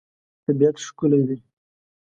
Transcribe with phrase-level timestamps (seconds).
[0.45, 1.37] طبیعت ښکلی دی.